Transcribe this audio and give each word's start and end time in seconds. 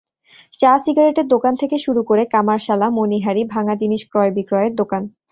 চা-সিগারেটের 0.59 1.27
দোকান 1.27 1.53
থেকে 1.55 1.75
শুরু 1.77 2.01
করে 2.03 2.23
কামারশালা, 2.25 2.87
মনিহারি, 2.89 3.43
ভাঙা 3.53 3.73
জিনিস 3.75 4.01
ক্রয়-বিক্রয়ের 4.11 4.73
দোকান। 4.75 5.03